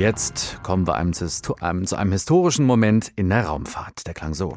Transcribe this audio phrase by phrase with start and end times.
[0.00, 1.12] jetzt kommen wir einem,
[1.60, 4.06] einem, zu einem historischen Moment in der Raumfahrt.
[4.06, 4.56] Der klang so.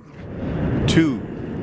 [0.87, 1.19] Two,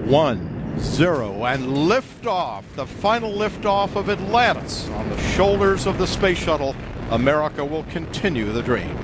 [0.06, 0.38] one,
[0.78, 2.62] zero, and liftoff.
[2.76, 6.74] The final liftoff of Atlantis on the shoulders of the space shuttle.
[7.10, 8.94] America will continue the dream.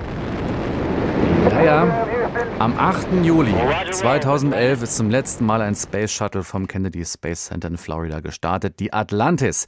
[1.51, 2.07] Ja, ja.
[2.59, 3.25] Am 8.
[3.25, 3.55] Juli
[3.93, 8.79] 2011 ist zum letzten Mal ein Space Shuttle vom Kennedy Space Center in Florida gestartet,
[8.79, 9.67] die Atlantis.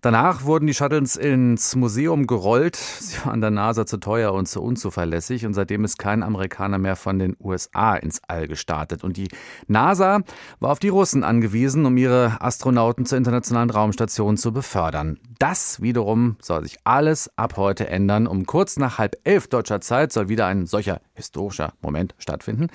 [0.00, 2.76] Danach wurden die Shuttles ins Museum gerollt.
[2.76, 6.96] Sie waren der NASA zu teuer und zu unzuverlässig und seitdem ist kein Amerikaner mehr
[6.96, 9.02] von den USA ins All gestartet.
[9.02, 9.28] Und die
[9.66, 10.20] NASA
[10.60, 15.18] war auf die Russen angewiesen, um ihre Astronauten zur internationalen Raumstation zu befördern.
[15.38, 18.26] Das wiederum soll sich alles ab heute ändern.
[18.26, 22.66] Um kurz nach halb elf deutscher Zeit soll wieder ein solcher historischer Moment stattfinden.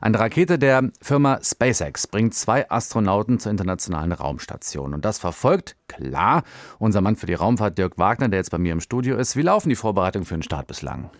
[0.00, 4.94] Eine Rakete der Firma SpaceX bringt zwei Astronauten zur internationalen Raumstation.
[4.94, 6.44] Und das verfolgt, klar,
[6.78, 9.36] unser Mann für die Raumfahrt Dirk Wagner, der jetzt bei mir im Studio ist.
[9.36, 11.10] Wie laufen die Vorbereitungen für den Start bislang?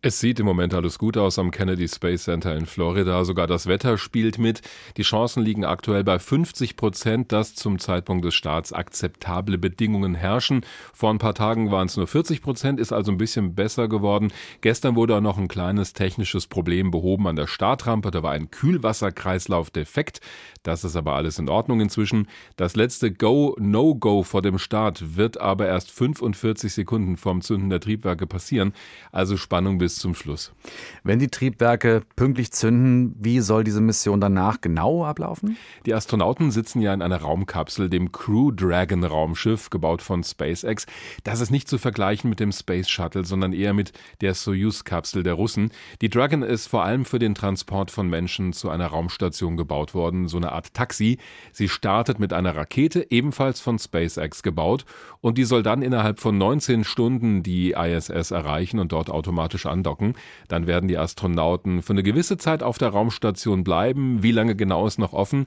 [0.00, 3.24] Es sieht im Moment alles gut aus am Kennedy Space Center in Florida.
[3.24, 4.62] Sogar das Wetter spielt mit.
[4.96, 10.51] Die Chancen liegen aktuell bei 50 Prozent, dass zum Zeitpunkt des Starts akzeptable Bedingungen herrschen.
[10.92, 14.32] Vor ein paar Tagen waren es nur 40 Prozent, ist also ein bisschen besser geworden.
[14.60, 18.10] Gestern wurde auch noch ein kleines technisches Problem behoben an der Startrampe.
[18.10, 20.20] Da war ein Kühlwasserkreislauf defekt.
[20.62, 22.28] Das ist aber alles in Ordnung inzwischen.
[22.56, 27.80] Das letzte Go, No-Go vor dem Start wird aber erst 45 Sekunden vorm Zünden der
[27.80, 28.72] Triebwerke passieren.
[29.10, 30.52] Also Spannung bis zum Schluss.
[31.02, 35.56] Wenn die Triebwerke pünktlich zünden, wie soll diese Mission danach genau ablaufen?
[35.86, 40.41] Die Astronauten sitzen ja in einer Raumkapsel, dem Crew Dragon Raumschiff, gebaut von SpaceX.
[41.24, 45.34] Das ist nicht zu vergleichen mit dem Space Shuttle, sondern eher mit der Soyuz-Kapsel der
[45.34, 45.70] Russen.
[46.00, 50.28] Die Dragon ist vor allem für den Transport von Menschen zu einer Raumstation gebaut worden,
[50.28, 51.18] so eine Art Taxi.
[51.52, 54.84] Sie startet mit einer Rakete, ebenfalls von SpaceX gebaut,
[55.20, 60.14] und die soll dann innerhalb von 19 Stunden die ISS erreichen und dort automatisch andocken.
[60.48, 64.22] Dann werden die Astronauten für eine gewisse Zeit auf der Raumstation bleiben.
[64.22, 65.46] Wie lange genau ist noch offen?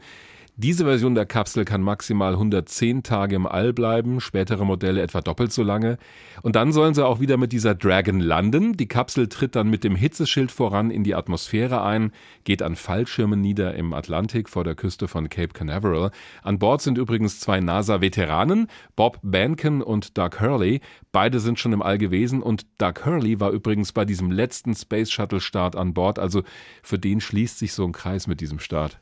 [0.57, 5.51] Diese Version der Kapsel kann maximal 110 Tage im All bleiben, spätere Modelle etwa doppelt
[5.51, 5.97] so lange.
[6.43, 8.77] Und dann sollen sie auch wieder mit dieser Dragon landen.
[8.77, 12.13] Die Kapsel tritt dann mit dem Hitzeschild voran in die Atmosphäre ein,
[12.45, 16.11] geht an Fallschirmen nieder im Atlantik vor der Küste von Cape Canaveral.
[16.41, 20.79] An Bord sind übrigens zwei NASA-Veteranen, Bob Bankin und Doug Hurley.
[21.11, 25.11] Beide sind schon im All gewesen und Doug Hurley war übrigens bei diesem letzten Space
[25.11, 26.17] Shuttle Start an Bord.
[26.17, 26.43] Also
[26.81, 29.01] für den schließt sich so ein Kreis mit diesem Start.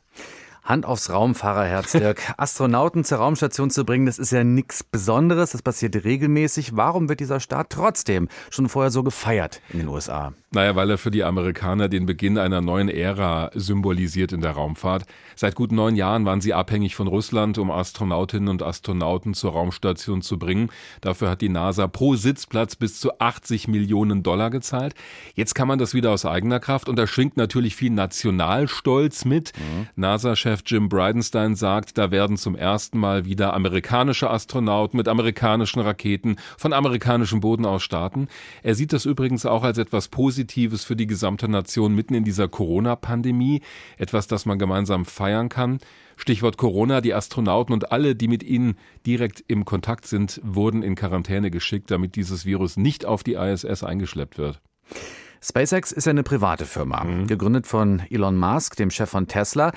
[0.63, 2.33] Hand aufs Raumfahrerherz, Dirk.
[2.37, 5.51] Astronauten zur Raumstation zu bringen, das ist ja nichts Besonderes.
[5.51, 6.75] Das passiert regelmäßig.
[6.75, 10.33] Warum wird dieser Start trotzdem schon vorher so gefeiert in den USA?
[10.53, 15.05] Naja, weil er für die Amerikaner den Beginn einer neuen Ära symbolisiert in der Raumfahrt.
[15.35, 20.21] Seit gut neun Jahren waren sie abhängig von Russland, um Astronautinnen und Astronauten zur Raumstation
[20.21, 20.69] zu bringen.
[21.01, 24.93] Dafür hat die NASA pro Sitzplatz bis zu 80 Millionen Dollar gezahlt.
[25.33, 29.53] Jetzt kann man das wieder aus eigener Kraft und da schwingt natürlich viel Nationalstolz mit.
[29.57, 29.87] Mhm.
[29.95, 36.35] NASA-Chef Jim Bridenstine sagt, da werden zum ersten Mal wieder amerikanische Astronauten mit amerikanischen Raketen
[36.59, 38.27] von amerikanischem Boden aus starten.
[38.61, 42.25] Er sieht das übrigens auch als etwas Positives Positives für die gesamte Nation mitten in
[42.25, 43.61] dieser Corona-Pandemie,
[43.97, 45.79] etwas, das man gemeinsam feiern kann.
[46.17, 50.95] Stichwort Corona, die Astronauten und alle, die mit ihnen direkt im Kontakt sind, wurden in
[50.95, 54.59] Quarantäne geschickt, damit dieses Virus nicht auf die ISS eingeschleppt wird.
[55.41, 57.27] SpaceX ist eine private Firma, mhm.
[57.27, 59.71] gegründet von Elon Musk, dem Chef von Tesla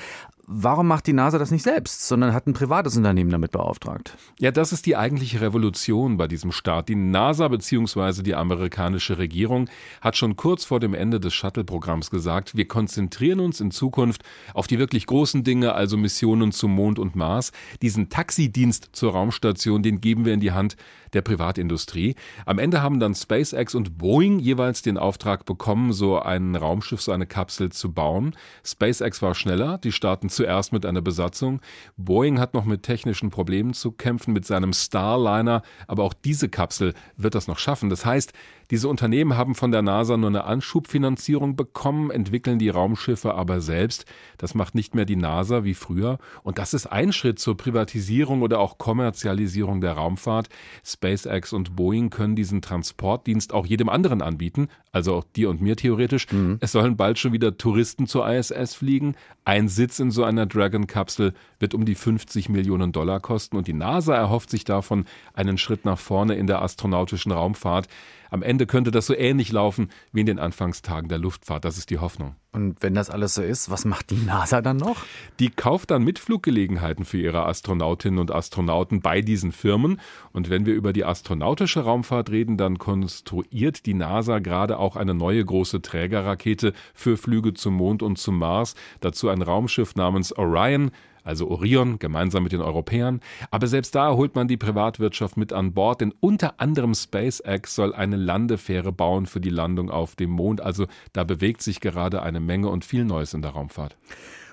[0.47, 4.17] warum macht die NASA das nicht selbst, sondern hat ein privates Unternehmen damit beauftragt?
[4.39, 6.89] Ja, das ist die eigentliche Revolution bei diesem Start.
[6.89, 8.23] Die NASA bzw.
[8.23, 9.69] die amerikanische Regierung
[10.01, 14.23] hat schon kurz vor dem Ende des Shuttle-Programms gesagt, wir konzentrieren uns in Zukunft
[14.55, 17.53] auf die wirklich großen Dinge, also Missionen zum Mond und Mars.
[17.83, 20.77] Diesen Taxidienst zur Raumstation, den geben wir in die Hand
[21.13, 22.15] der Privatindustrie.
[22.45, 27.13] Am Ende haben dann SpaceX und Boeing jeweils den Auftrag bekommen, so ein Raumschiff, so
[27.13, 28.37] eine Kapsel zu bauen.
[28.65, 31.61] SpaceX war schneller, die starten zuerst mit einer Besatzung.
[31.97, 36.95] Boeing hat noch mit technischen Problemen zu kämpfen mit seinem Starliner, aber auch diese Kapsel
[37.17, 37.91] wird das noch schaffen.
[37.91, 38.33] Das heißt,
[38.71, 44.07] diese Unternehmen haben von der NASA nur eine Anschubfinanzierung bekommen, entwickeln die Raumschiffe aber selbst.
[44.39, 46.19] Das macht nicht mehr die NASA wie früher.
[46.43, 50.49] Und das ist ein Schritt zur Privatisierung oder auch Kommerzialisierung der Raumfahrt.
[50.85, 55.77] SpaceX und Boeing können diesen Transportdienst auch jedem anderen anbieten, also auch dir und mir
[55.77, 56.27] theoretisch.
[56.33, 56.59] Mhm.
[56.61, 59.15] Es sollen bald schon wieder Touristen zur ISS fliegen.
[59.45, 63.73] Ein Sitz in so einer Dragon-Kapsel wird um die 50 Millionen Dollar kosten und die
[63.73, 67.89] NASA erhofft sich davon einen Schritt nach vorne in der astronautischen Raumfahrt.
[68.37, 71.65] Am Ende könnte das so ähnlich laufen wie in den Anfangstagen der Luftfahrt.
[71.65, 72.37] Das ist die Hoffnung.
[72.53, 75.07] Und wenn das alles so ist, was macht die NASA dann noch?
[75.39, 80.03] Die kauft dann Mitfluggelegenheiten für ihre Astronautinnen und Astronauten bei diesen Firmen.
[80.35, 85.15] Und wenn wir über die astronautische Raumfahrt reden, dann konstruiert die NASA gerade auch eine
[85.15, 88.75] neue große Trägerrakete für Flüge zum Mond und zum Mars.
[89.01, 90.91] Dazu ein Raumschiff namens Orion
[91.27, 93.21] also Orion, gemeinsam mit den Europäern.
[93.51, 97.95] Aber selbst da holt man die Privatwirtschaft mit an Bord, denn unter anderem SpaceX soll
[97.95, 100.61] eine Landefähre bauen für die Landung auf dem Mond.
[100.61, 103.97] Also da bewegt sich gerade eine Menge und viel Neues in der Raumfahrt.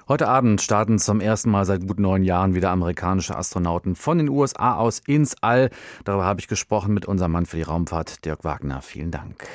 [0.10, 4.28] Heute Abend starten zum ersten Mal seit gut neun Jahren wieder amerikanische Astronauten von den
[4.28, 5.70] USA aus ins All.
[6.04, 8.82] Darüber habe ich gesprochen mit unserem Mann für die Raumfahrt, Dirk Wagner.
[8.82, 9.48] Vielen Dank.